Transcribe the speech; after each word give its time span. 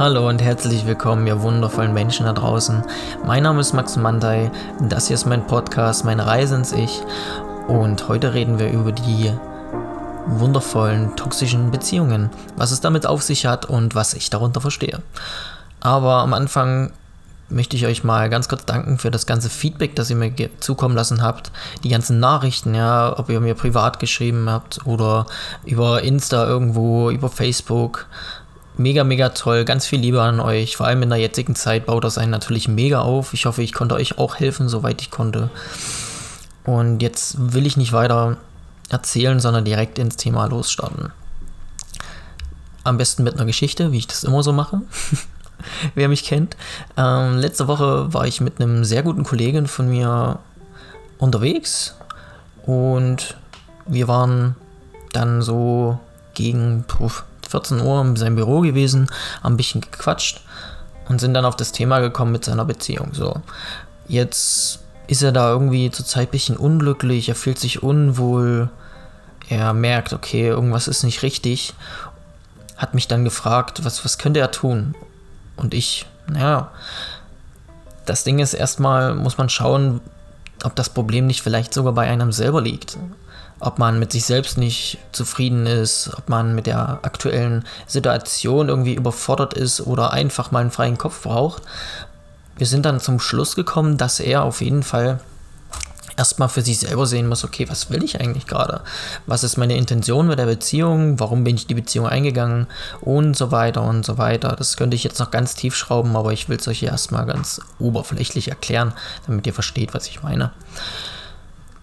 Hallo 0.00 0.26
und 0.30 0.40
herzlich 0.40 0.86
willkommen, 0.86 1.26
ihr 1.26 1.42
wundervollen 1.42 1.92
Menschen 1.92 2.24
da 2.24 2.32
draußen. 2.32 2.82
Mein 3.26 3.42
Name 3.42 3.60
ist 3.60 3.74
Max 3.74 3.96
Mandai, 3.96 4.50
das 4.80 5.08
hier 5.08 5.14
ist 5.14 5.26
mein 5.26 5.46
Podcast, 5.46 6.06
meine 6.06 6.26
Reise 6.26 6.54
ins 6.54 6.72
Ich 6.72 7.02
und 7.68 8.08
heute 8.08 8.32
reden 8.32 8.58
wir 8.58 8.70
über 8.70 8.92
die 8.92 9.30
wundervollen 10.24 11.14
toxischen 11.16 11.70
Beziehungen, 11.70 12.30
was 12.56 12.70
es 12.70 12.80
damit 12.80 13.04
auf 13.04 13.20
sich 13.20 13.44
hat 13.44 13.66
und 13.66 13.94
was 13.94 14.14
ich 14.14 14.30
darunter 14.30 14.62
verstehe. 14.62 15.02
Aber 15.80 16.20
am 16.20 16.32
Anfang 16.32 16.92
möchte 17.50 17.76
ich 17.76 17.84
euch 17.84 18.02
mal 18.02 18.30
ganz 18.30 18.48
kurz 18.48 18.64
danken 18.64 18.96
für 18.96 19.10
das 19.10 19.26
ganze 19.26 19.50
Feedback, 19.50 19.96
das 19.96 20.08
ihr 20.08 20.16
mir 20.16 20.32
zukommen 20.60 20.94
lassen 20.94 21.22
habt. 21.22 21.52
Die 21.84 21.88
ganzen 21.90 22.20
Nachrichten, 22.20 22.74
ja, 22.74 23.18
ob 23.18 23.28
ihr 23.28 23.40
mir 23.40 23.54
privat 23.54 23.98
geschrieben 23.98 24.48
habt 24.48 24.86
oder 24.86 25.26
über 25.66 26.02
Insta 26.02 26.46
irgendwo, 26.46 27.10
über 27.10 27.28
Facebook. 27.28 28.06
Mega, 28.80 29.04
mega 29.04 29.28
toll. 29.28 29.66
Ganz 29.66 29.84
viel 29.84 30.00
Liebe 30.00 30.22
an 30.22 30.40
euch. 30.40 30.78
Vor 30.78 30.86
allem 30.86 31.02
in 31.02 31.10
der 31.10 31.18
jetzigen 31.18 31.54
Zeit 31.54 31.84
baut 31.84 32.02
das 32.02 32.16
einen 32.16 32.30
natürlich 32.30 32.66
mega 32.66 33.02
auf. 33.02 33.34
Ich 33.34 33.44
hoffe, 33.44 33.62
ich 33.62 33.74
konnte 33.74 33.94
euch 33.94 34.16
auch 34.16 34.36
helfen, 34.36 34.70
soweit 34.70 35.02
ich 35.02 35.10
konnte. 35.10 35.50
Und 36.64 37.02
jetzt 37.02 37.52
will 37.52 37.66
ich 37.66 37.76
nicht 37.76 37.92
weiter 37.92 38.38
erzählen, 38.88 39.38
sondern 39.38 39.66
direkt 39.66 39.98
ins 39.98 40.16
Thema 40.16 40.46
losstarten. 40.46 41.12
Am 42.82 42.96
besten 42.96 43.22
mit 43.22 43.34
einer 43.34 43.44
Geschichte, 43.44 43.92
wie 43.92 43.98
ich 43.98 44.06
das 44.06 44.24
immer 44.24 44.42
so 44.42 44.54
mache. 44.54 44.80
wer 45.94 46.08
mich 46.08 46.24
kennt. 46.24 46.56
Ähm, 46.96 47.36
letzte 47.36 47.68
Woche 47.68 48.14
war 48.14 48.26
ich 48.26 48.40
mit 48.40 48.62
einem 48.62 48.86
sehr 48.86 49.02
guten 49.02 49.24
Kollegen 49.24 49.66
von 49.66 49.90
mir 49.90 50.38
unterwegs 51.18 51.96
und 52.64 53.36
wir 53.84 54.08
waren 54.08 54.56
dann 55.12 55.42
so 55.42 56.00
gegen 56.32 56.84
14 57.50 57.80
Uhr 57.80 58.00
in 58.00 58.16
seinem 58.16 58.36
Büro 58.36 58.60
gewesen, 58.60 59.08
haben 59.42 59.54
ein 59.54 59.56
bisschen 59.56 59.80
gequatscht 59.80 60.40
und 61.08 61.20
sind 61.20 61.34
dann 61.34 61.44
auf 61.44 61.56
das 61.56 61.72
Thema 61.72 62.00
gekommen 62.00 62.32
mit 62.32 62.44
seiner 62.44 62.64
Beziehung. 62.64 63.10
So, 63.12 63.42
jetzt 64.06 64.80
ist 65.08 65.22
er 65.22 65.32
da 65.32 65.50
irgendwie 65.50 65.90
zurzeit 65.90 66.28
ein 66.28 66.30
bisschen 66.32 66.56
unglücklich, 66.56 67.28
er 67.28 67.34
fühlt 67.34 67.58
sich 67.58 67.82
unwohl, 67.82 68.70
er 69.48 69.72
merkt, 69.72 70.12
okay, 70.12 70.48
irgendwas 70.48 70.86
ist 70.86 71.02
nicht 71.02 71.22
richtig, 71.22 71.74
hat 72.76 72.94
mich 72.94 73.08
dann 73.08 73.24
gefragt, 73.24 73.84
was, 73.84 74.04
was 74.04 74.18
könnte 74.18 74.40
er 74.40 74.52
tun? 74.52 74.94
Und 75.56 75.74
ich, 75.74 76.06
naja, 76.28 76.70
das 78.06 78.24
Ding 78.24 78.38
ist 78.38 78.54
erstmal, 78.54 79.14
muss 79.14 79.36
man 79.36 79.48
schauen, 79.48 80.00
ob 80.62 80.76
das 80.76 80.88
Problem 80.88 81.26
nicht 81.26 81.42
vielleicht 81.42 81.74
sogar 81.74 81.92
bei 81.92 82.08
einem 82.08 82.32
selber 82.32 82.60
liegt. 82.60 82.96
Ob 83.60 83.78
man 83.78 83.98
mit 83.98 84.12
sich 84.12 84.24
selbst 84.24 84.58
nicht 84.58 84.98
zufrieden 85.12 85.66
ist, 85.66 86.10
ob 86.16 86.28
man 86.28 86.54
mit 86.54 86.66
der 86.66 87.00
aktuellen 87.02 87.64
Situation 87.86 88.68
irgendwie 88.68 88.94
überfordert 88.94 89.54
ist 89.54 89.82
oder 89.82 90.12
einfach 90.12 90.50
mal 90.50 90.60
einen 90.60 90.70
freien 90.70 90.98
Kopf 90.98 91.22
braucht. 91.22 91.62
Wir 92.56 92.66
sind 92.66 92.84
dann 92.86 93.00
zum 93.00 93.20
Schluss 93.20 93.54
gekommen, 93.54 93.98
dass 93.98 94.18
er 94.18 94.42
auf 94.42 94.60
jeden 94.60 94.82
Fall 94.82 95.20
erstmal 96.20 96.50
für 96.50 96.60
sich 96.60 96.78
selber 96.78 97.06
sehen 97.06 97.28
muss, 97.28 97.44
okay, 97.44 97.66
was 97.70 97.88
will 97.88 98.04
ich 98.04 98.20
eigentlich 98.20 98.46
gerade? 98.46 98.82
Was 99.26 99.42
ist 99.42 99.56
meine 99.56 99.76
Intention 99.76 100.26
mit 100.26 100.38
der 100.38 100.44
Beziehung? 100.44 101.18
Warum 101.18 101.44
bin 101.44 101.56
ich 101.56 101.66
die 101.66 101.74
Beziehung 101.74 102.06
eingegangen? 102.06 102.66
Und 103.00 103.36
so 103.38 103.50
weiter 103.50 103.82
und 103.82 104.04
so 104.04 104.18
weiter. 104.18 104.54
Das 104.54 104.76
könnte 104.76 104.94
ich 104.94 105.02
jetzt 105.02 105.18
noch 105.18 105.30
ganz 105.30 105.54
tief 105.54 105.74
schrauben, 105.74 106.16
aber 106.16 106.34
ich 106.34 106.50
will 106.50 106.58
es 106.58 106.68
euch 106.68 106.82
erstmal 106.82 107.24
ganz 107.24 107.62
oberflächlich 107.78 108.48
erklären, 108.48 108.92
damit 109.26 109.46
ihr 109.46 109.54
versteht, 109.54 109.94
was 109.94 110.08
ich 110.08 110.22
meine. 110.22 110.52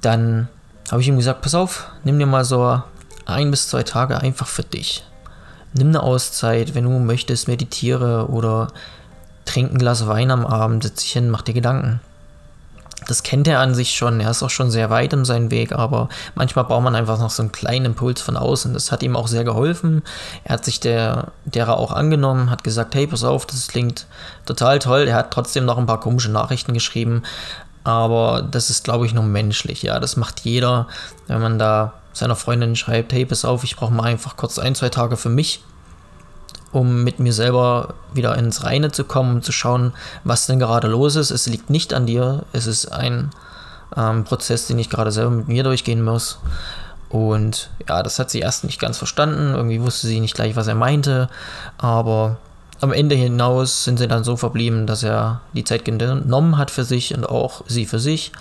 Dann 0.02 0.50
habe 0.92 1.02
ich 1.02 1.08
ihm 1.08 1.18
gesagt, 1.18 1.42
pass 1.42 1.56
auf, 1.56 1.90
nimm 2.04 2.20
dir 2.20 2.26
mal 2.26 2.46
so 2.46 2.82
ein 3.26 3.52
bis 3.52 3.68
zwei 3.68 3.84
Tage 3.84 4.20
einfach 4.20 4.48
für 4.48 4.64
dich. 4.64 5.04
Nimm 5.74 5.90
eine 5.90 6.04
Auszeit, 6.04 6.76
wenn 6.76 6.86
du 6.86 7.00
möchtest, 7.00 7.48
meditiere 7.48 8.28
oder 8.30 8.70
trink 9.46 9.72
ein 9.72 9.78
Glas 9.78 10.08
Wein 10.08 10.32
am 10.32 10.46
Abend, 10.46 10.84
setz 10.84 11.02
dich 11.02 11.12
hin, 11.12 11.30
mach 11.30 11.42
dir 11.42 11.54
Gedanken 11.54 12.00
das 13.08 13.24
kennt 13.24 13.48
er 13.48 13.60
an 13.60 13.74
sich 13.74 13.96
schon. 13.96 14.20
Er 14.20 14.32
ist 14.32 14.44
auch 14.44 14.50
schon 14.50 14.70
sehr 14.70 14.90
weit 14.90 15.14
in 15.14 15.24
seinem 15.24 15.50
Weg, 15.52 15.72
aber 15.72 16.10
manchmal 16.36 16.66
braucht 16.66 16.84
man 16.84 16.96
einfach 16.96 17.20
noch 17.20 17.30
so 17.30 17.42
einen 17.42 17.52
kleinen 17.52 17.86
Impuls 17.86 18.22
von 18.22 18.36
außen. 18.36 18.74
Das 18.74 18.92
hat 18.92 19.04
ihm 19.04 19.16
auch 19.16 19.28
sehr 19.28 19.44
geholfen. 19.44 20.04
Er 20.44 20.56
hat 20.56 20.66
sich 20.66 20.80
der, 20.80 21.32
derer 21.46 21.78
auch 21.78 21.92
angenommen, 21.92 22.50
hat 22.50 22.64
gesagt, 22.64 22.96
hey, 22.96 23.08
pass 23.08 23.24
auf, 23.24 23.46
das 23.46 23.68
klingt 23.68 24.08
total 24.46 24.80
toll. 24.80 25.08
Er 25.08 25.16
hat 25.16 25.32
trotzdem 25.32 25.66
noch 25.66 25.78
ein 25.78 25.86
paar 25.86 26.00
komische 26.00 26.32
Nachrichten 26.32 26.74
geschrieben, 26.74 27.24
aber 27.88 28.42
das 28.42 28.70
ist, 28.70 28.84
glaube 28.84 29.06
ich, 29.06 29.14
nur 29.14 29.24
menschlich. 29.24 29.82
Ja, 29.82 30.02
das 30.02 30.18
macht 30.18 30.42
jeder, 30.42 30.88
wenn 31.28 31.40
man 31.40 31.58
da 31.58 31.94
seiner 32.12 32.36
Freundin 32.36 32.76
schreibt, 32.76 33.14
hey, 33.14 33.26
pass 33.26 33.46
auf, 33.46 33.64
ich 33.64 33.78
brauche 33.78 33.94
mal 33.94 34.04
einfach 34.04 34.36
kurz 34.36 34.60
ein, 34.60 34.76
zwei 34.76 34.90
Tage 34.90 35.16
für 35.16 35.30
mich 35.30 35.64
um 36.74 37.06
mit 37.06 37.20
mir 37.20 37.32
selber 37.32 37.94
wieder 38.14 38.38
ins 38.38 38.66
Reine 38.66 38.92
zu 38.92 39.06
kommen, 39.06 39.38
um 39.38 39.42
zu 39.42 39.54
schauen, 39.54 39.94
was 40.26 40.48
denn 40.48 40.60
gerade 40.60 40.90
los 40.90 41.16
ist. 41.16 41.32
Es 41.32 41.48
liegt 41.48 41.70
nicht 41.70 41.94
an 41.94 42.06
dir, 42.06 42.44
es 42.52 42.68
ist 42.68 42.92
ein 42.92 43.32
ähm, 43.96 44.26
Prozess, 44.26 44.68
den 44.68 44.78
ich 44.78 44.90
gerade 44.90 45.14
selber 45.14 45.32
mit 45.32 45.48
mir 45.48 45.64
durchgehen 45.64 46.04
muss. 46.04 46.40
Und 47.08 47.70
ja, 47.88 48.04
das 48.04 48.20
hat 48.20 48.30
sie 48.30 48.40
erst 48.40 48.66
nicht 48.66 48.82
ganz 48.82 48.98
verstanden. 48.98 49.54
Irgendwie 49.56 49.82
wusste 49.82 50.08
sie 50.08 50.20
nicht 50.20 50.36
gleich, 50.36 50.58
was 50.58 50.68
er 50.68 50.76
meinte. 50.76 51.30
Aber 51.78 52.36
am 52.82 52.94
Ende 52.94 53.16
hinaus 53.16 53.84
sind 53.84 53.98
sie 53.98 54.08
dann 54.08 54.24
so 54.24 54.36
verblieben, 54.36 54.86
dass 54.86 55.04
er 55.04 55.42
die 55.54 55.64
Zeit 55.64 55.86
genommen 55.86 56.58
hat 56.58 56.72
für 56.72 56.84
sich 56.84 57.14
und 57.16 57.28
auch 57.28 57.64
sie 57.68 57.86
für 57.86 58.00
sich. 58.00 58.32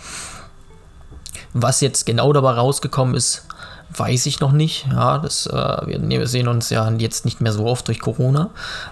Was 1.55 1.81
jetzt 1.81 2.05
genau 2.05 2.33
dabei 2.33 2.53
rausgekommen 2.53 3.15
ist, 3.15 3.47
weiß 3.95 4.27
ich 4.27 4.41
noch 4.41 4.53
nicht. 4.53 4.87
Ja, 4.91 5.19
das, 5.19 5.47
äh, 5.47 5.87
wir 5.87 6.27
sehen 6.27 6.49
uns 6.49 6.71
ja 6.71 6.91
jetzt 6.91 7.25
nicht 7.25 7.41
mehr 7.41 7.53
so 7.53 7.67
oft 7.67 7.89
durch 7.89 8.01
Corona. 8.01 8.51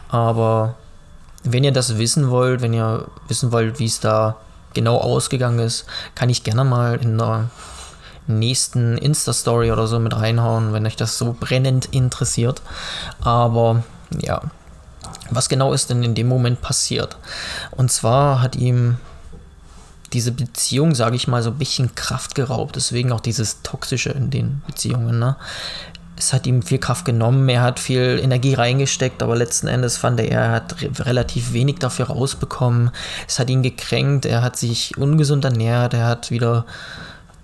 Aber 0.09 0.77
wenn 1.43 1.65
ihr 1.65 1.72
das 1.72 1.99
wissen 1.99 2.31
wollt, 2.31 2.62
wenn 2.62 2.72
ihr 2.72 3.06
wissen 3.28 3.53
wollt, 3.53 3.78
wie 3.78 3.87
es 3.87 4.00
da 4.00 4.37
genau 4.72 4.97
ausgegangen 4.97 5.59
ist, 5.59 5.84
kann 6.15 6.31
ich 6.31 6.43
gerne 6.43 6.65
mal 6.65 6.97
in 6.97 7.19
der 7.19 7.50
nächsten 8.27 8.97
Insta-Story 8.97 9.71
oder 9.71 9.87
so 9.87 9.99
mit 9.99 10.16
reinhauen, 10.16 10.72
wenn 10.72 10.87
euch 10.87 10.97
das 10.97 11.19
so 11.19 11.37
brennend 11.38 11.87
interessiert. 11.93 12.62
Aber 13.21 13.83
ja, 14.22 14.41
was 15.34 15.49
genau 15.49 15.72
ist 15.72 15.91
denn 15.91 16.03
in 16.03 16.15
dem 16.15 16.28
Moment 16.28 16.61
passiert? 16.61 17.17
Und 17.71 17.91
zwar 17.91 18.43
hat 18.43 18.56
ihm 18.56 18.97
diese 20.12 20.33
Beziehung, 20.33 20.95
sage 20.95 21.17
ich 21.17 21.28
mal, 21.28 21.43
so 21.43 21.50
ein 21.50 21.59
bisschen 21.59 21.95
Kraft 21.95 22.34
geraubt. 22.34 22.77
Deswegen 22.77 23.12
auch 23.12 23.21
dieses 23.21 23.62
Toxische 23.62 24.11
in 24.11 24.31
den 24.31 24.62
Beziehungen. 24.67 25.19
Ne? 25.19 25.37
Es 26.17 26.33
hat 26.33 26.47
ihm 26.47 26.62
viel 26.62 26.78
Kraft 26.78 27.05
genommen, 27.05 27.49
er 27.49 27.62
hat 27.62 27.81
viel 27.81 28.21
Energie 28.22 28.55
reingesteckt, 28.55 29.22
aber 29.22 29.34
letzten 29.34 29.67
Endes 29.67 29.97
fand 29.97 30.21
er, 30.21 30.31
er 30.31 30.50
hat 30.53 30.81
re 30.81 30.91
relativ 31.00 31.53
wenig 31.53 31.81
dafür 31.81 32.06
rausbekommen. 32.06 32.91
Es 33.27 33.41
hat 33.41 33.51
ihn 33.51 33.65
gekränkt, 33.65 34.25
er 34.25 34.43
hat 34.43 34.56
sich 34.56 34.97
ungesund 34.97 35.45
ernährt, 35.45 35.95
er 35.95 36.06
hat 36.06 36.31
wieder 36.31 36.65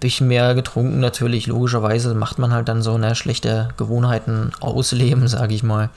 bisschen 0.01 0.29
mehr 0.29 0.55
getrunken, 0.55 0.99
natürlich, 0.99 1.47
logischerweise 1.47 2.15
macht 2.15 2.39
man 2.39 2.53
halt 2.53 2.69
dann 2.69 2.83
so 2.83 2.95
eine 2.95 3.15
schlechte 3.15 3.69
Gewohnheiten 3.77 4.51
ausleben, 4.61 5.29
sage 5.29 5.55
ich 5.55 5.63
mal. 5.63 5.91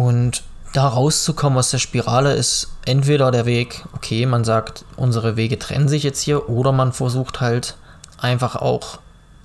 Und 0.00 0.44
da 0.72 0.88
rauszukommen 0.88 1.58
aus 1.58 1.70
der 1.70 1.76
Spirale 1.76 2.32
ist 2.32 2.68
entweder 2.86 3.30
der 3.30 3.44
Weg, 3.44 3.84
okay, 3.92 4.24
man 4.24 4.44
sagt, 4.44 4.86
unsere 4.96 5.36
Wege 5.36 5.58
trennen 5.58 5.88
sich 5.88 6.04
jetzt 6.04 6.22
hier, 6.22 6.48
oder 6.48 6.72
man 6.72 6.94
versucht 6.94 7.42
halt 7.42 7.76
einfach 8.16 8.56
auch 8.56 8.98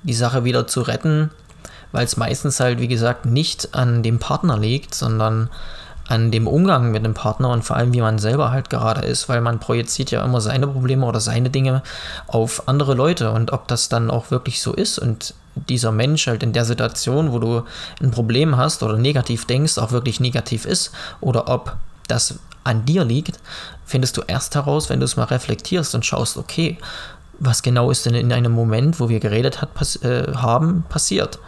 die 0.04 0.14
Sache 0.14 0.46
wieder 0.46 0.66
zu 0.66 0.80
retten, 0.80 1.30
weil 1.92 2.06
es 2.06 2.16
meistens 2.16 2.62
halt, 2.62 2.80
wie 2.80 2.88
gesagt, 2.88 3.26
nicht 3.26 3.76
an 3.76 4.02
dem 4.02 4.18
Partner 4.20 4.58
liegt, 4.58 4.96
sondern 4.96 5.50
an 6.08 6.32
dem 6.32 6.48
Umgang 6.48 6.92
mit 6.92 7.04
dem 7.04 7.14
Partner 7.14 7.50
und 7.50 7.64
vor 7.64 7.76
allem, 7.76 7.94
wie 7.94 8.02
man 8.02 8.20
selber 8.20 8.52
halt 8.52 8.70
gerade 8.70 9.02
ist, 9.02 9.28
weil 9.28 9.42
man 9.42 9.60
projiziert 9.60 10.12
ja 10.12 10.24
immer 10.24 10.40
seine 10.40 10.68
Probleme 10.68 11.06
oder 11.06 11.20
seine 11.20 11.50
Dinge 11.50 11.82
auf 12.28 12.68
andere 12.68 12.94
Leute 12.94 13.32
und 13.32 13.52
ob 13.52 13.68
das 13.68 13.90
dann 13.90 14.12
auch 14.12 14.30
wirklich 14.30 14.62
so 14.62 14.74
ist 14.74 15.00
und 15.00 15.34
dieser 15.56 15.92
Mensch 15.92 16.28
halt 16.28 16.44
in 16.44 16.54
der 16.54 16.66
Situation, 16.66 17.32
wo 17.32 17.40
du 17.40 17.64
ein 18.02 18.12
Problem 18.12 18.58
hast 18.58 18.84
oder 18.84 18.98
negativ 18.98 19.46
denkst, 19.46 19.78
auch 19.78 19.92
wirklich 19.92 20.20
negativ 20.20 20.66
ist 20.66 20.92
oder 21.22 21.48
ob 21.48 21.76
das 22.08 22.40
an 22.64 22.86
dir 22.86 23.04
liegt, 23.04 23.40
findest 23.86 24.18
du 24.18 24.22
erst 24.28 24.56
heraus, 24.56 24.90
wenn 24.90 25.00
du 25.00 25.06
es 25.06 25.18
mal 25.18 25.26
reflektierst 25.26 25.96
und 25.96 26.06
schaust, 26.06 26.38
okay, 26.38 26.78
was 27.40 27.64
genau 27.64 27.92
ist 27.92 28.06
denn 28.06 28.16
in 28.16 28.32
einem 28.32 28.52
Moment, 28.52 29.00
wo 29.00 29.10
wir 29.10 29.20
geredet 29.20 29.62
hat, 29.62 29.74
pass 29.74 29.98
äh, 29.98 30.34
haben, 30.36 30.84
passiert? 30.90 31.40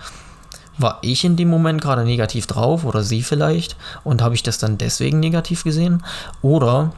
War 0.78 1.00
ich 1.02 1.24
in 1.24 1.36
dem 1.36 1.50
Moment 1.50 1.82
gerade 1.82 2.04
negativ 2.04 2.48
drauf 2.48 2.86
oder 2.86 3.04
sie 3.04 3.24
vielleicht 3.24 3.76
und 4.04 4.22
habe 4.22 4.36
ich 4.36 4.44
das 4.44 4.58
dann 4.58 4.78
deswegen 4.78 5.20
negativ 5.20 5.64
gesehen? 5.64 6.04
Oder 6.42 6.92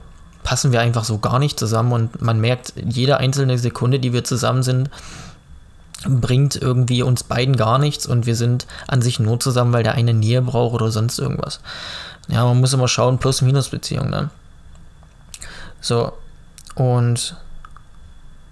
passen 0.44 0.72
wir 0.72 0.82
einfach 0.82 1.04
so 1.04 1.20
gar 1.20 1.40
nicht 1.40 1.60
zusammen 1.60 1.92
und 1.92 2.22
man 2.22 2.42
merkt, 2.42 2.74
jede 2.76 3.18
einzelne 3.18 3.58
Sekunde, 3.58 4.00
die 4.00 4.14
wir 4.14 4.24
zusammen 4.24 4.64
sind, 4.64 4.90
bringt 6.08 6.56
irgendwie 6.56 7.04
uns 7.04 7.24
beiden 7.24 7.56
gar 7.56 7.78
nichts 7.78 8.06
und 8.06 8.26
wir 8.26 8.36
sind 8.36 8.68
an 8.88 9.02
sich 9.02 9.20
nur 9.20 9.40
zusammen, 9.40 9.74
weil 9.74 9.84
der 9.84 9.96
eine 9.96 10.14
Nähe 10.14 10.42
braucht 10.42 10.74
oder 10.74 10.92
sonst 10.92 11.20
irgendwas. 11.20 11.60
Ja, 12.28 12.46
man 12.46 12.60
muss 12.60 12.74
immer 12.74 12.88
schauen, 12.88 13.18
Plus-Minus-Beziehung, 13.18 14.10
ne? 14.10 14.30
So, 15.82 16.14
und 16.76 17.36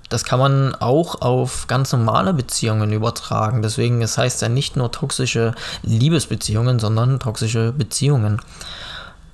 das 0.10 0.24
kann 0.24 0.40
man 0.40 0.76
auch 0.76 1.22
auf 1.22 1.68
ganz 1.68 1.92
normale 1.92 2.34
Beziehungen 2.34 2.94
übertragen. 2.94 3.62
Deswegen, 3.62 4.02
es 4.02 4.18
heißt 4.18 4.42
ja 4.42 4.50
nicht 4.50 4.76
nur 4.78 4.92
toxische 4.92 5.54
Liebesbeziehungen, 5.84 6.80
sondern 6.80 7.20
toxische 7.20 7.72
Beziehungen. 7.72 8.42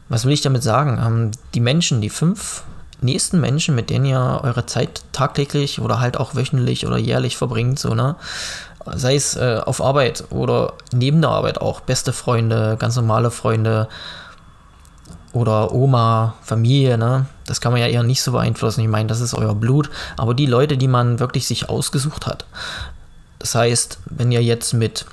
Was 0.10 0.26
will 0.26 0.34
ich 0.34 0.42
damit 0.42 0.64
sagen? 0.64 1.00
Ähm, 1.04 1.32
die 1.54 1.60
Menschen, 1.60 2.02
die 2.02 2.10
fünf 2.10 2.64
nächsten 3.02 3.40
Menschen, 3.40 3.76
mit 3.76 3.90
denen 3.90 4.06
ihr 4.06 4.42
eure 4.44 4.66
Zeit 4.66 5.04
tagtäglich 5.12 5.80
oder 5.80 6.00
halt 6.00 6.18
auch 6.18 6.36
wöchentlich 6.36 6.88
oder 6.88 6.98
jährlich 6.98 7.38
verbringt, 7.38 7.80
so, 7.80 7.94
ne? 7.94 8.16
Sei 8.86 9.16
es 9.16 9.38
äh, 9.38 9.62
auf 9.64 9.82
Arbeit 9.82 10.26
oder 10.30 10.74
neben 10.92 11.22
der 11.22 11.30
Arbeit 11.30 11.62
auch, 11.62 11.80
beste 11.80 12.12
Freunde, 12.12 12.76
ganz 12.78 12.98
normale 12.98 13.32
Freunde 13.32 13.88
oder 15.32 15.74
Oma, 15.74 16.34
Familie, 16.42 16.98
ne? 16.98 17.26
Das 17.46 17.62
kann 17.62 17.72
man 17.72 17.82
ja 17.82 17.88
eher 17.88 18.04
nicht 18.04 18.22
so 18.22 18.32
beeinflussen. 18.32 18.82
Ich 18.82 18.88
meine, 18.88 19.08
das 19.08 19.22
ist 19.22 19.34
euer 19.34 19.56
Blut, 19.56 19.90
aber 20.18 20.34
die 20.34 20.46
Leute, 20.46 20.78
die 20.78 20.88
man 20.88 21.20
wirklich 21.20 21.48
sich 21.48 21.70
ausgesucht 21.70 22.26
hat. 22.26 22.46
Das 23.40 23.56
heißt, 23.56 24.00
wenn 24.06 24.32
ihr 24.32 24.42
jetzt 24.42 24.74
mit 24.74 25.06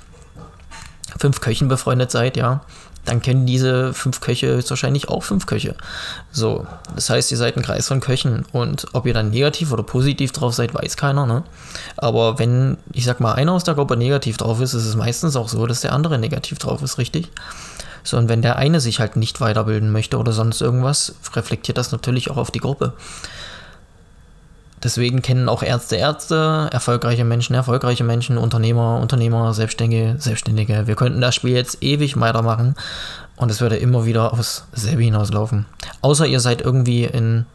fünf 1.17 1.41
Köchen 1.41 1.67
befreundet 1.67 2.11
seid, 2.11 2.37
ja, 2.37 2.61
dann 3.05 3.21
kennen 3.21 3.45
diese 3.45 3.93
fünf 3.93 4.21
Köche 4.21 4.63
wahrscheinlich 4.69 5.09
auch 5.09 5.23
fünf 5.23 5.45
Köche. 5.45 5.75
So, 6.31 6.67
das 6.95 7.09
heißt, 7.09 7.31
ihr 7.31 7.37
seid 7.37 7.57
ein 7.57 7.63
Kreis 7.63 7.87
von 7.87 7.99
Köchen 7.99 8.45
und 8.51 8.87
ob 8.93 9.05
ihr 9.05 9.13
dann 9.13 9.31
negativ 9.31 9.71
oder 9.71 9.83
positiv 9.83 10.31
drauf 10.31 10.53
seid, 10.53 10.73
weiß 10.73 10.97
keiner, 10.97 11.25
ne? 11.25 11.43
Aber 11.97 12.39
wenn, 12.39 12.77
ich 12.93 13.05
sag 13.05 13.19
mal, 13.19 13.33
einer 13.33 13.53
aus 13.53 13.63
der 13.63 13.73
Gruppe 13.73 13.97
negativ 13.97 14.37
drauf 14.37 14.61
ist, 14.61 14.73
ist 14.73 14.85
es 14.85 14.95
meistens 14.95 15.35
auch 15.35 15.49
so, 15.49 15.65
dass 15.65 15.81
der 15.81 15.93
andere 15.93 16.19
negativ 16.19 16.59
drauf 16.59 16.81
ist, 16.81 16.97
richtig? 16.97 17.29
So, 18.03 18.17
und 18.17 18.29
wenn 18.29 18.41
der 18.41 18.55
eine 18.55 18.79
sich 18.79 18.99
halt 18.99 19.15
nicht 19.15 19.41
weiterbilden 19.41 19.91
möchte 19.91 20.17
oder 20.17 20.31
sonst 20.31 20.61
irgendwas, 20.61 21.15
reflektiert 21.33 21.77
das 21.77 21.91
natürlich 21.91 22.31
auch 22.31 22.37
auf 22.37 22.51
die 22.51 22.59
Gruppe. 22.59 22.93
Deswegen 24.83 25.21
kennen 25.21 25.49
auch 25.49 25.63
Ärzte 25.63 25.95
Ärzte, 25.95 26.69
erfolgreiche 26.71 27.23
Menschen 27.23 27.55
erfolgreiche 27.55 28.03
Menschen, 28.03 28.37
Unternehmer 28.37 28.99
Unternehmer, 28.99 29.53
Selbstständige 29.53 30.15
Selbstständige. 30.17 30.87
Wir 30.87 30.95
könnten 30.95 31.21
das 31.21 31.35
Spiel 31.35 31.53
jetzt 31.53 31.83
ewig 31.83 32.19
weitermachen 32.19 32.75
und 33.35 33.51
es 33.51 33.61
würde 33.61 33.77
immer 33.77 34.05
wieder 34.05 34.33
aufs 34.33 34.65
selbe 34.73 35.03
hinauslaufen. 35.03 35.65
Außer 36.01 36.25
ihr 36.25 36.39
seid 36.39 36.61
irgendwie 36.61 37.05
in 37.05 37.45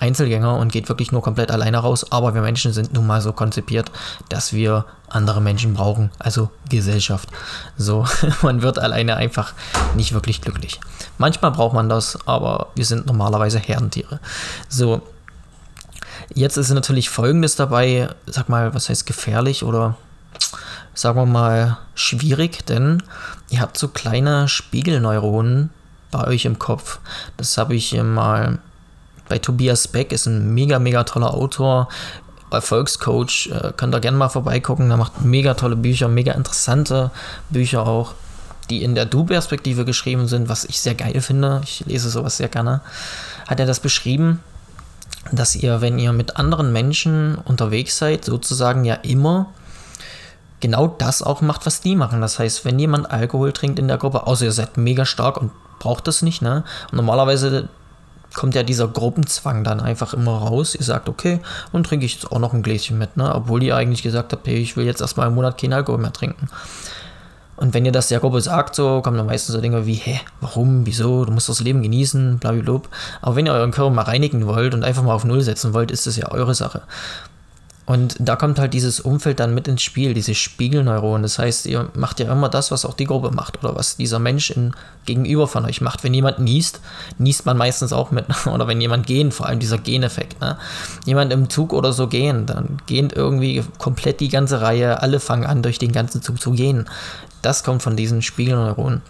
Einzelgänger 0.00 0.56
und 0.56 0.72
geht 0.72 0.88
wirklich 0.88 1.12
nur 1.12 1.22
komplett 1.22 1.50
alleine 1.50 1.78
raus. 1.78 2.10
Aber 2.10 2.34
wir 2.34 2.40
Menschen 2.40 2.72
sind 2.72 2.94
nun 2.94 3.06
mal 3.06 3.20
so 3.20 3.32
konzipiert, 3.32 3.90
dass 4.28 4.52
wir 4.52 4.86
andere 5.08 5.40
Menschen 5.40 5.74
brauchen, 5.74 6.10
also 6.18 6.50
Gesellschaft. 6.68 7.28
So, 7.76 8.06
man 8.42 8.62
wird 8.62 8.78
alleine 8.78 9.16
einfach 9.16 9.52
nicht 9.94 10.12
wirklich 10.12 10.40
glücklich. 10.40 10.80
Manchmal 11.18 11.50
braucht 11.50 11.74
man 11.74 11.88
das, 11.88 12.18
aber 12.26 12.68
wir 12.74 12.84
sind 12.84 13.06
normalerweise 13.06 13.58
Herdentiere. 13.58 14.20
So, 14.68 15.02
Jetzt 16.34 16.56
ist 16.56 16.70
natürlich 16.70 17.10
Folgendes 17.10 17.56
dabei, 17.56 18.08
sag 18.26 18.48
mal, 18.48 18.74
was 18.74 18.88
heißt 18.88 19.06
gefährlich 19.06 19.64
oder 19.64 19.96
sagen 20.94 21.18
wir 21.18 21.26
mal 21.26 21.78
schwierig, 21.94 22.64
denn 22.66 23.02
ihr 23.50 23.60
habt 23.60 23.76
so 23.76 23.88
kleine 23.88 24.48
Spiegelneuronen 24.48 25.70
bei 26.10 26.26
euch 26.26 26.44
im 26.44 26.58
Kopf. 26.58 27.00
Das 27.36 27.56
habe 27.58 27.74
ich 27.74 28.00
mal 28.02 28.58
bei 29.28 29.38
Tobias 29.38 29.88
Beck, 29.88 30.12
ist 30.12 30.26
ein 30.26 30.54
mega, 30.54 30.78
mega 30.78 31.04
toller 31.04 31.34
Autor, 31.34 31.88
Erfolgscoach. 32.50 33.50
Äh, 33.52 33.72
könnt 33.76 33.94
ihr 33.94 34.00
gerne 34.00 34.18
mal 34.18 34.28
vorbeigucken. 34.28 34.88
Der 34.88 34.96
macht 34.96 35.22
mega 35.24 35.54
tolle 35.54 35.76
Bücher, 35.76 36.08
mega 36.08 36.32
interessante 36.32 37.10
Bücher 37.48 37.86
auch, 37.86 38.14
die 38.68 38.82
in 38.82 38.94
der 38.94 39.06
Du-Perspektive 39.06 39.84
geschrieben 39.84 40.26
sind, 40.26 40.48
was 40.48 40.64
ich 40.64 40.80
sehr 40.80 40.94
geil 40.94 41.20
finde. 41.20 41.60
Ich 41.64 41.84
lese 41.86 42.10
sowas 42.10 42.36
sehr 42.36 42.48
gerne. 42.48 42.80
Hat 43.46 43.60
er 43.60 43.66
das 43.66 43.80
beschrieben, 43.80 44.40
dass 45.32 45.54
ihr, 45.54 45.80
wenn 45.80 45.98
ihr 45.98 46.12
mit 46.12 46.36
anderen 46.36 46.72
Menschen 46.72 47.36
unterwegs 47.36 47.98
seid, 47.98 48.24
sozusagen 48.24 48.84
ja 48.84 48.94
immer 48.94 49.52
genau 50.60 50.86
das 50.86 51.22
auch 51.22 51.40
macht, 51.40 51.66
was 51.66 51.80
die 51.80 51.96
machen. 51.96 52.20
Das 52.20 52.38
heißt, 52.38 52.64
wenn 52.64 52.78
jemand 52.78 53.10
Alkohol 53.10 53.52
trinkt 53.52 53.78
in 53.78 53.88
der 53.88 53.98
Gruppe, 53.98 54.26
außer 54.26 54.46
ihr 54.46 54.52
seid 54.52 54.76
mega 54.76 55.04
stark 55.04 55.36
und 55.36 55.50
braucht 55.78 56.06
das 56.06 56.22
nicht, 56.22 56.42
ne? 56.42 56.64
Normalerweise 56.92 57.68
kommt 58.34 58.54
ja 58.54 58.62
dieser 58.62 58.86
Gruppenzwang 58.86 59.64
dann 59.64 59.80
einfach 59.80 60.14
immer 60.14 60.36
raus. 60.36 60.74
Ihr 60.74 60.84
sagt, 60.84 61.08
okay, 61.08 61.40
und 61.72 61.84
trinke 61.84 62.06
ich 62.06 62.14
jetzt 62.14 62.30
auch 62.30 62.38
noch 62.38 62.52
ein 62.52 62.62
Gläschen 62.62 62.98
mit, 62.98 63.16
ne? 63.16 63.34
Obwohl 63.34 63.62
ihr 63.62 63.76
eigentlich 63.76 64.02
gesagt 64.02 64.32
habt, 64.32 64.46
hey, 64.46 64.56
ich 64.56 64.76
will 64.76 64.86
jetzt 64.86 65.00
erstmal 65.00 65.26
einen 65.26 65.34
Monat 65.34 65.60
keinen 65.60 65.72
Alkohol 65.72 65.98
mehr 65.98 66.12
trinken. 66.12 66.48
Und 67.60 67.74
wenn 67.74 67.84
ihr 67.84 67.92
das 67.92 68.08
der 68.08 68.20
Gruppe 68.20 68.40
sagt, 68.40 68.74
so 68.74 69.02
kommen 69.02 69.18
dann 69.18 69.26
meistens 69.26 69.54
so 69.54 69.60
Dinge 69.60 69.84
wie, 69.84 69.94
hä, 69.94 70.18
warum, 70.40 70.86
wieso, 70.86 71.26
du 71.26 71.32
musst 71.32 71.50
das 71.50 71.60
Leben 71.60 71.82
genießen, 71.82 72.38
blablabla. 72.38 72.88
Aber 73.20 73.36
wenn 73.36 73.46
ihr 73.46 73.52
euren 73.52 73.70
Körper 73.70 73.90
mal 73.90 74.02
reinigen 74.02 74.46
wollt 74.46 74.72
und 74.72 74.82
einfach 74.82 75.02
mal 75.02 75.12
auf 75.12 75.24
Null 75.24 75.42
setzen 75.42 75.74
wollt, 75.74 75.90
ist 75.90 76.06
das 76.06 76.16
ja 76.16 76.30
eure 76.30 76.54
Sache. 76.54 76.82
Und 77.90 78.14
da 78.20 78.36
kommt 78.36 78.60
halt 78.60 78.72
dieses 78.72 79.00
Umfeld 79.00 79.40
dann 79.40 79.52
mit 79.52 79.66
ins 79.66 79.82
Spiel, 79.82 80.14
diese 80.14 80.32
Spiegelneuronen. 80.34 81.22
Das 81.22 81.40
heißt, 81.40 81.66
ihr 81.66 81.90
macht 81.94 82.20
ja 82.20 82.30
immer 82.32 82.48
das, 82.48 82.70
was 82.70 82.84
auch 82.84 82.94
die 82.94 83.04
Gruppe 83.04 83.32
macht 83.32 83.64
oder 83.64 83.74
was 83.74 83.96
dieser 83.96 84.20
Mensch 84.20 84.50
in, 84.52 84.74
gegenüber 85.06 85.48
von 85.48 85.64
euch 85.64 85.80
macht. 85.80 86.04
Wenn 86.04 86.14
jemand 86.14 86.38
niest, 86.38 86.80
niest 87.18 87.46
man 87.46 87.56
meistens 87.56 87.92
auch 87.92 88.12
mit. 88.12 88.26
Oder 88.46 88.68
wenn 88.68 88.80
jemand 88.80 89.08
gehen, 89.08 89.32
vor 89.32 89.46
allem 89.46 89.58
dieser 89.58 89.78
Geneffekt. 89.78 90.40
Ne? 90.40 90.56
Jemand 91.04 91.32
im 91.32 91.50
Zug 91.50 91.72
oder 91.72 91.92
so 91.92 92.06
gehen, 92.06 92.46
dann 92.46 92.76
gehen 92.86 93.10
irgendwie 93.12 93.64
komplett 93.78 94.20
die 94.20 94.28
ganze 94.28 94.60
Reihe, 94.60 95.02
alle 95.02 95.18
fangen 95.18 95.44
an, 95.44 95.62
durch 95.62 95.80
den 95.80 95.90
ganzen 95.90 96.22
Zug 96.22 96.40
zu 96.40 96.52
gehen. 96.52 96.86
Das 97.42 97.64
kommt 97.64 97.82
von 97.82 97.96
diesen 97.96 98.22
Spiegelneuronen. 98.22 99.02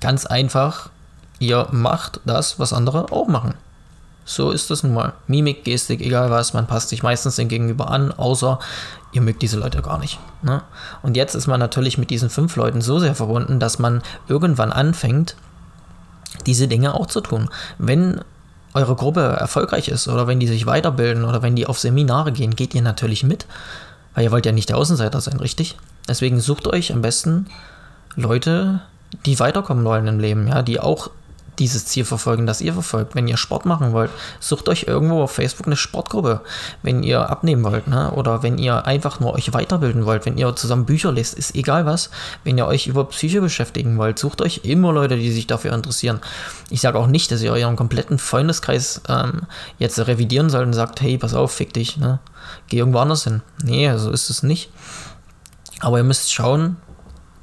Ganz 0.00 0.26
einfach, 0.26 0.90
ihr 1.38 1.68
macht 1.70 2.20
das, 2.24 2.58
was 2.58 2.72
andere 2.72 3.12
auch 3.12 3.26
machen. 3.26 3.54
So 4.24 4.50
ist 4.50 4.70
das 4.70 4.82
nun 4.82 4.94
mal. 4.94 5.12
Mimik, 5.26 5.64
Gestik, 5.64 6.00
egal 6.00 6.30
was, 6.30 6.54
man 6.54 6.66
passt 6.66 6.88
sich 6.88 7.02
meistens 7.02 7.36
den 7.36 7.48
Gegenüber 7.48 7.90
an, 7.90 8.10
außer 8.12 8.58
ihr 9.12 9.20
mögt 9.20 9.42
diese 9.42 9.58
Leute 9.58 9.82
gar 9.82 9.98
nicht. 9.98 10.18
Ne? 10.42 10.62
Und 11.02 11.16
jetzt 11.16 11.34
ist 11.34 11.46
man 11.46 11.60
natürlich 11.60 11.98
mit 11.98 12.10
diesen 12.10 12.30
fünf 12.30 12.56
Leuten 12.56 12.80
so 12.80 12.98
sehr 12.98 13.14
verbunden, 13.14 13.60
dass 13.60 13.78
man 13.78 14.02
irgendwann 14.26 14.72
anfängt, 14.72 15.36
diese 16.46 16.68
Dinge 16.68 16.94
auch 16.94 17.06
zu 17.06 17.20
tun. 17.20 17.50
Wenn 17.78 18.20
eure 18.72 18.96
Gruppe 18.96 19.20
erfolgreich 19.20 19.88
ist 19.88 20.08
oder 20.08 20.26
wenn 20.26 20.40
die 20.40 20.48
sich 20.48 20.66
weiterbilden 20.66 21.24
oder 21.24 21.42
wenn 21.42 21.54
die 21.54 21.66
auf 21.66 21.78
Seminare 21.78 22.32
gehen, 22.32 22.56
geht 22.56 22.74
ihr 22.74 22.82
natürlich 22.82 23.22
mit, 23.22 23.46
weil 24.14 24.24
ihr 24.24 24.30
wollt 24.30 24.46
ja 24.46 24.52
nicht 24.52 24.68
der 24.68 24.76
Außenseiter 24.76 25.20
sein, 25.20 25.38
richtig? 25.38 25.76
Deswegen 26.08 26.40
sucht 26.40 26.66
euch 26.66 26.92
am 26.92 27.02
besten 27.02 27.46
Leute, 28.16 28.80
die 29.26 29.38
weiterkommen 29.38 29.84
wollen 29.84 30.06
im 30.06 30.20
Leben, 30.20 30.48
ja, 30.48 30.62
die 30.62 30.80
auch 30.80 31.10
dieses 31.58 31.86
Ziel 31.86 32.04
verfolgen, 32.04 32.46
das 32.46 32.60
ihr 32.60 32.72
verfolgt. 32.72 33.14
Wenn 33.14 33.28
ihr 33.28 33.36
Sport 33.36 33.66
machen 33.66 33.92
wollt, 33.92 34.10
sucht 34.40 34.68
euch 34.68 34.84
irgendwo 34.84 35.22
auf 35.22 35.32
Facebook 35.32 35.66
eine 35.66 35.76
Sportgruppe. 35.76 36.40
Wenn 36.82 37.02
ihr 37.02 37.28
abnehmen 37.30 37.64
wollt, 37.64 37.88
ne? 37.88 38.10
oder 38.12 38.42
wenn 38.42 38.58
ihr 38.58 38.86
einfach 38.86 39.20
nur 39.20 39.34
euch 39.34 39.52
weiterbilden 39.52 40.06
wollt, 40.06 40.26
wenn 40.26 40.38
ihr 40.38 40.54
zusammen 40.56 40.84
Bücher 40.84 41.12
lest, 41.12 41.34
ist 41.34 41.54
egal 41.54 41.86
was. 41.86 42.10
Wenn 42.44 42.58
ihr 42.58 42.66
euch 42.66 42.86
über 42.86 43.04
Psyche 43.04 43.40
beschäftigen 43.40 43.98
wollt, 43.98 44.18
sucht 44.18 44.42
euch 44.42 44.60
immer 44.64 44.92
Leute, 44.92 45.16
die 45.16 45.32
sich 45.32 45.46
dafür 45.46 45.72
interessieren. 45.72 46.20
Ich 46.70 46.80
sage 46.80 46.98
auch 46.98 47.06
nicht, 47.06 47.30
dass 47.30 47.42
ihr 47.42 47.52
euren 47.52 47.76
kompletten 47.76 48.18
Freundeskreis 48.18 49.02
ähm, 49.08 49.42
jetzt 49.78 49.98
revidieren 49.98 50.50
sollt 50.50 50.66
und 50.66 50.72
sagt, 50.72 51.00
hey, 51.00 51.18
pass 51.18 51.34
auf, 51.34 51.52
fick 51.52 51.72
dich, 51.72 51.96
ne? 51.96 52.18
geh 52.68 52.78
irgendwo 52.78 52.98
anders 52.98 53.24
hin. 53.24 53.42
Nee, 53.62 53.96
so 53.96 54.10
ist 54.10 54.30
es 54.30 54.42
nicht. 54.42 54.70
Aber 55.80 55.98
ihr 55.98 56.04
müsst 56.04 56.32
schauen, 56.32 56.76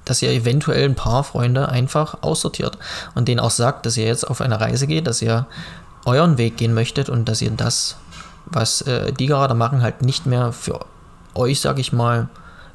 dass 0.06 0.22
ihr 0.22 0.32
eventuell 0.32 0.86
ein 0.86 0.96
paar 0.96 1.24
Freunde 1.24 1.70
einfach 1.70 2.18
aussortiert 2.22 2.78
und 3.16 3.28
denen 3.28 3.40
auch 3.40 3.52
sagt, 3.52 3.86
dass 3.86 3.98
ihr 3.98 4.06
jetzt 4.06 4.28
auf 4.28 4.42
eine 4.42 4.60
Reise 4.60 4.88
geht, 4.88 5.08
dass 5.08 5.22
ihr 5.22 5.46
euren 6.06 6.38
Weg 6.38 6.58
gehen 6.58 6.74
möchtet 6.74 7.10
und 7.10 7.30
dass 7.30 7.42
ihr 7.42 7.52
das, 7.52 7.98
was 8.46 8.82
äh, 8.82 9.14
die 9.14 9.28
gerade 9.28 9.54
machen, 9.54 9.84
halt 9.84 10.02
nicht 10.02 10.26
mehr 10.26 10.52
für 10.52 10.80
euch, 11.36 11.62
sag 11.62 11.80
ich 11.80 11.94
mal, 11.94 12.28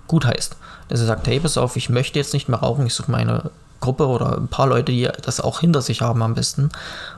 gut 0.07 0.25
heißt. 0.25 0.57
Dass 0.89 1.01
ihr 1.01 1.07
sagt, 1.07 1.27
hey, 1.27 1.41
pass 1.41 1.59
auf, 1.59 1.77
ich 1.77 1.89
möchte 1.89 2.19
jetzt 2.19 2.33
nicht 2.33 2.49
mehr 2.49 2.61
rauchen, 2.61 2.87
ich 2.87 2.95
suche 2.95 3.11
meine 3.11 3.51
Gruppe 3.81 4.07
oder 4.07 4.37
ein 4.37 4.49
paar 4.49 4.69
Leute, 4.69 4.93
die 4.93 5.09
das 5.23 5.41
auch 5.41 5.61
hinter 5.61 5.83
sich 5.83 6.01
haben 6.01 6.23
am 6.23 6.35
besten 6.35 6.71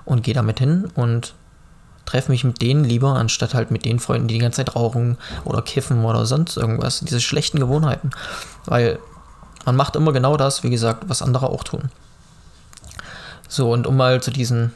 und 0.04 0.22
gehe 0.22 0.34
damit 0.34 0.58
hin 0.58 0.90
und 0.94 1.34
treffe 2.06 2.32
mich 2.32 2.42
mit 2.42 2.62
denen 2.62 2.84
lieber, 2.84 3.14
anstatt 3.14 3.52
halt 3.52 3.70
mit 3.70 3.84
den 3.84 3.98
Freunden, 3.98 4.28
die 4.28 4.34
die 4.34 4.40
ganze 4.40 4.64
Zeit 4.64 4.74
rauchen 4.74 5.18
oder 5.44 5.60
kiffen 5.60 6.04
oder 6.04 6.24
sonst 6.24 6.56
irgendwas. 6.56 7.00
Diese 7.00 7.20
schlechten 7.20 7.60
Gewohnheiten. 7.60 8.10
Weil 8.64 8.98
man 9.64 9.76
macht 9.76 9.96
immer 9.96 10.12
genau 10.12 10.36
das, 10.36 10.62
wie 10.62 10.70
gesagt, 10.70 11.04
was 11.08 11.22
andere 11.22 11.50
auch 11.50 11.64
tun. 11.64 11.90
So, 13.48 13.72
und 13.72 13.86
um 13.86 13.96
mal 13.96 14.22
zu 14.22 14.30
diesen 14.30 14.72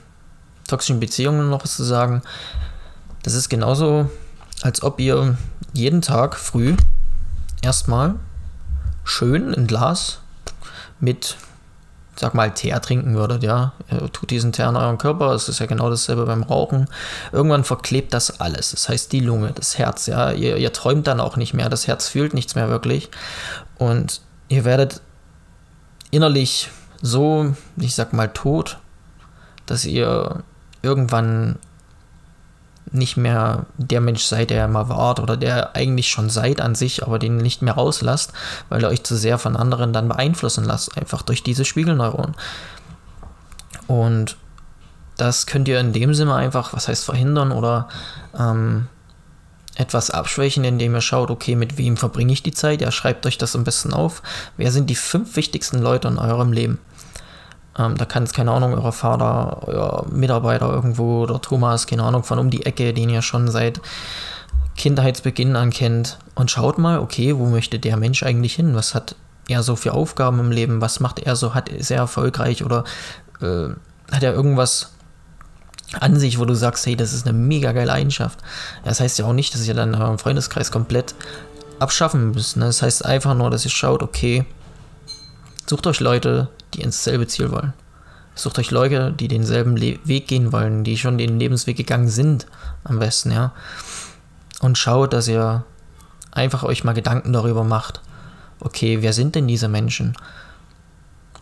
toxischen 0.67 1.01
Beziehungen 1.01 1.51
noch 1.51 1.65
was 1.65 1.77
zu 1.77 1.85
sagen, 1.85 2.23
das 3.23 3.35
ist 3.35 3.49
genauso, 3.49 4.11
als 4.62 4.83
ob 4.83 5.01
ihr 5.01 5.37
jeden 5.73 6.03
Tag 6.03 6.37
früh 6.37 6.77
erstmal 7.62 8.15
schön 9.05 9.55
ein 9.55 9.67
Glas 9.67 10.21
mit, 11.01 11.37
sag 12.17 12.35
mal, 12.35 12.53
Teer 12.53 12.81
trinken 12.81 13.15
würdet, 13.15 13.43
ja. 13.43 13.73
Ihr 13.91 14.11
tut 14.12 14.31
diesen 14.31 14.53
Teer 14.53 14.69
in 14.69 14.77
euren 14.77 14.99
Körper, 14.99 15.33
es 15.33 15.49
ist 15.49 15.59
ja 15.59 15.67
genau 15.67 15.91
dasselbe 15.91 16.25
beim 16.27 16.43
Rauchen. 16.43 16.89
Irgendwann 17.33 17.65
verklebt 17.65 18.15
das 18.15 18.41
alles. 18.41 18.71
Das 18.71 18.89
heißt, 18.89 19.12
die 19.12 19.21
Lunge, 19.21 19.53
das 19.53 19.79
Herz, 19.79 20.07
ja. 20.07 20.31
Ihr, 20.31 20.57
ihr 20.57 20.73
träumt 20.73 21.07
dann 21.07 21.21
auch 21.21 21.37
nicht 21.37 21.55
mehr, 21.55 21.69
das 21.69 21.87
Herz 21.87 22.09
fühlt 22.09 22.35
nichts 22.35 22.55
mehr 22.55 22.69
wirklich. 22.69 23.11
Und 23.79 24.21
ihr 24.53 24.67
werdet 24.67 25.01
innerlich 26.11 26.71
so, 27.01 27.57
ich 27.79 27.95
sag 27.95 28.13
mal, 28.13 28.29
tot, 28.29 28.79
dass 29.65 29.87
ihr 29.87 30.45
irgendwann 30.83 31.59
nicht 32.91 33.17
mehr 33.17 33.65
der 33.79 34.03
Mensch 34.03 34.25
seid, 34.25 34.51
der 34.51 34.65
ihr 34.65 34.69
mal 34.69 34.91
wart 34.91 35.21
oder 35.21 35.39
der 35.39 35.75
eigentlich 35.75 36.11
schon 36.11 36.29
seid 36.29 36.61
an 36.61 36.75
sich, 36.75 37.03
aber 37.03 37.19
den 37.19 37.39
nicht 37.39 37.63
mehr 37.63 37.73
rauslasst, 37.73 38.35
weil 38.69 38.83
ihr 38.83 38.89
euch 38.89 39.03
zu 39.05 39.17
sehr 39.17 39.39
von 39.39 39.57
anderen 39.57 39.95
dann 39.95 40.09
beeinflussen 40.09 40.65
lasst, 40.65 40.99
einfach 40.99 41.23
durch 41.23 41.43
diese 41.43 41.65
Spiegelneuronen. 41.65 42.35
Und 43.87 44.37
das 45.17 45.47
könnt 45.47 45.69
ihr 45.69 45.81
in 45.81 45.95
dem 45.95 46.13
Sinne 46.13 46.35
einfach, 46.35 46.75
was 46.75 46.89
heißt 46.89 47.07
verhindern 47.07 47.53
oder 47.53 47.89
ähm, 48.39 48.89
etwas 49.76 50.11
abschwächen, 50.11 50.64
indem 50.64 50.95
ihr 50.95 51.00
schaut, 51.00 51.31
okay, 51.31 51.57
mit 51.57 51.79
wem 51.79 51.97
verbringe 51.97 52.33
ich 52.33 52.43
die 52.43 52.52
Zeit? 52.52 52.83
Ja, 52.83 52.91
schreibt 52.91 53.26
euch 53.26 53.38
das 53.38 53.57
am 53.57 53.64
besten 53.64 53.93
auf. 53.93 54.23
Wer 54.57 54.71
sind 54.71 54.91
die 54.91 54.95
fünf 54.95 55.37
wichtigsten 55.37 55.79
Leute 55.79 56.09
in 56.09 56.19
eurem 56.19 56.52
Leben? 56.52 56.79
Ähm, 57.79 57.97
da 57.97 58.05
kann 58.05 58.25
es, 58.25 58.33
keine 58.33 58.52
Ahnung, 58.52 58.75
euer 58.75 58.93
Vater, 58.93 59.67
euer 59.67 60.07
Mitarbeiter 60.11 60.71
irgendwo 60.71 61.23
oder 61.23 61.41
Thomas, 61.41 61.87
keine 61.87 62.02
Ahnung, 62.02 62.23
von 62.23 62.38
um 62.38 62.50
die 62.50 62.67
Ecke, 62.67 62.93
den 62.93 63.09
ihr 63.09 63.23
schon 63.23 63.50
seit 63.50 63.81
Kindheitsbeginn 64.76 65.57
an 65.57 65.71
kennt. 65.71 66.19
Und 66.35 66.50
schaut 66.50 66.79
mal, 66.79 66.99
okay, 66.99 67.37
wo 67.37 67.47
möchte 67.47 67.79
der 67.79 67.97
Mensch 67.97 68.23
eigentlich 68.23 68.55
hin? 68.55 68.75
Was 68.75 68.95
hat 68.95 69.17
er 69.49 69.62
so 69.62 69.76
für 69.76 69.95
Aufgaben 69.95 70.38
im 70.38 70.50
Leben? 70.50 70.81
Was 70.81 71.00
macht 71.00 71.19
er 71.21 71.35
so? 71.37 71.55
Hat, 71.55 71.71
ist 71.71 71.91
er 71.91 71.99
erfolgreich 71.99 72.64
oder 72.64 72.85
äh, 73.41 73.69
hat 74.11 74.23
er 74.23 74.35
irgendwas 74.35 74.92
an 76.01 76.19
sich, 76.19 76.39
wo 76.39 76.45
du 76.45 76.55
sagst, 76.55 76.87
hey, 76.87 76.97
das 76.97 77.13
ist 77.13 77.27
eine 77.27 77.37
mega 77.37 77.73
geile 77.73 77.93
Eigenschaft. 77.93 78.39
Das 78.85 79.01
heißt 79.01 79.19
ja 79.19 79.25
auch 79.27 79.33
nicht, 79.33 79.55
dass 79.55 79.67
ihr 79.67 79.75
dann 79.75 79.95
euren 79.95 80.19
Freundeskreis 80.19 80.71
komplett 80.71 81.15
abschaffen 81.79 82.33
müsst. 82.33 82.57
Ne? 82.57 82.67
Das 82.67 82.83
heißt 82.83 83.05
einfach 83.05 83.35
nur, 83.35 83.51
dass 83.51 83.65
ihr 83.65 83.71
schaut, 83.71 84.03
okay, 84.03 84.45
sucht 85.67 85.87
euch 85.87 86.01
Leute, 86.01 86.49
die 86.75 86.83
ins 86.83 87.05
selbe 87.05 87.27
Ziel 87.27 87.51
wollen. 87.51 87.73
Sucht 88.35 88.59
euch 88.59 88.71
Leute, 88.71 89.13
die 89.13 89.29
denselben 89.29 89.77
Le 89.77 89.99
Weg 90.05 90.27
gehen 90.27 90.53
wollen, 90.53 90.85
die 90.85 90.97
schon 90.97 91.19
den 91.19 91.39
Lebensweg 91.39 91.77
gegangen 91.77 92.09
sind, 92.09 92.47
am 92.85 92.99
besten, 92.99 93.31
ja. 93.31 93.53
Und 94.61 94.79
schaut, 94.79 95.13
dass 95.13 95.29
ihr 95.29 95.65
einfach 96.31 96.63
euch 96.63 96.83
mal 96.83 96.95
Gedanken 96.95 97.33
darüber 97.33 97.63
macht, 97.63 98.01
okay, 98.61 99.03
wer 99.03 99.13
sind 99.13 99.35
denn 99.35 99.47
diese 99.47 99.69
Menschen? 99.69 100.17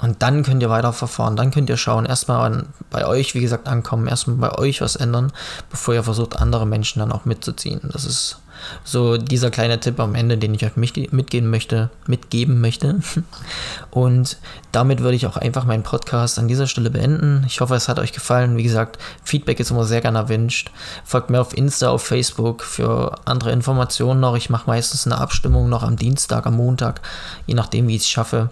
Und 0.01 0.23
dann 0.23 0.43
könnt 0.43 0.63
ihr 0.63 0.71
weiter 0.71 0.93
verfahren. 0.93 1.37
Dann 1.37 1.51
könnt 1.51 1.69
ihr 1.69 1.77
schauen, 1.77 2.07
erstmal 2.07 2.65
bei 2.91 3.07
euch, 3.07 3.35
wie 3.35 3.41
gesagt, 3.41 3.69
ankommen, 3.69 4.07
erstmal 4.07 4.37
bei 4.37 4.59
euch 4.59 4.81
was 4.81 4.97
ändern, 4.97 5.33
bevor 5.71 5.95
ihr 5.95 6.03
versucht, 6.03 6.37
andere 6.37 6.67
Menschen 6.67 7.01
dann 7.01 7.13
auch 7.13 7.25
mitzuziehen. 7.25 7.81
Das 7.93 8.05
ist 8.05 8.39
so 8.85 9.17
dieser 9.17 9.51
kleine 9.51 9.81
Tipp 9.81 9.99
am 10.01 10.15
Ende, 10.15 10.37
den 10.39 10.55
ich 10.55 10.65
euch 10.65 10.77
mitgehen 10.77 11.47
möchte, 11.47 11.91
mitgeben 12.07 12.61
möchte. 12.61 13.01
Und 13.91 14.39
damit 14.73 15.01
würde 15.01 15.17
ich 15.17 15.27
auch 15.27 15.37
einfach 15.37 15.65
meinen 15.65 15.83
Podcast 15.83 16.39
an 16.39 16.49
dieser 16.49 16.67
Stelle 16.67 16.91
beenden. 16.91 17.45
Ich 17.47 17.61
hoffe, 17.61 17.75
es 17.75 17.89
hat 17.89 17.99
euch 17.99 18.13
gefallen. 18.13 18.57
Wie 18.57 18.63
gesagt, 18.63 18.99
Feedback 19.25 19.61
ist 19.61 19.71
immer 19.71 19.85
sehr 19.85 20.01
gerne 20.01 20.19
erwünscht. 20.19 20.71
Folgt 21.05 21.31
mir 21.31 21.41
auf 21.41 21.57
Insta, 21.57 21.91
auf 21.91 22.05
Facebook 22.05 22.63
für 22.63 23.15
andere 23.25 23.53
Informationen 23.53 24.21
noch. 24.21 24.37
Ich 24.37 24.51
mache 24.51 24.67
meistens 24.67 25.07
eine 25.07 25.19
Abstimmung 25.19 25.69
noch 25.69 25.83
am 25.83 25.97
Dienstag, 25.97 26.47
am 26.47 26.57
Montag, 26.57 27.01
je 27.47 27.55
nachdem, 27.55 27.89
wie 27.89 27.97
ich 27.97 28.03
es 28.03 28.09
schaffe 28.09 28.51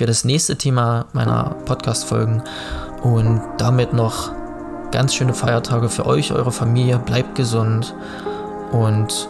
für 0.00 0.06
das 0.06 0.24
nächste 0.24 0.56
Thema 0.56 1.04
meiner 1.12 1.56
Podcast-Folgen. 1.66 2.42
Und 3.02 3.42
damit 3.58 3.92
noch 3.92 4.32
ganz 4.92 5.14
schöne 5.14 5.34
Feiertage 5.34 5.90
für 5.90 6.06
euch, 6.06 6.32
eure 6.32 6.52
Familie. 6.52 6.98
Bleibt 6.98 7.34
gesund 7.34 7.94
und 8.72 9.28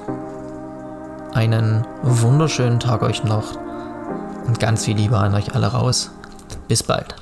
einen 1.35 1.85
wunderschönen 2.05 2.79
Tag 2.79 3.03
euch 3.03 3.25
noch. 3.25 3.57
Und 4.47 4.61
ganz 4.61 4.85
viel 4.85 4.97
Liebe 4.97 5.19
an 5.19 5.35
euch 5.35 5.57
alle 5.57 5.67
raus. 5.67 6.13
Bis 6.69 6.85
bald. 6.85 7.17